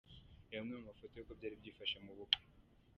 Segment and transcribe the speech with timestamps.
[0.49, 2.43] Reba amwe mu mafoto y’uko byari byifashe mu bukwe:.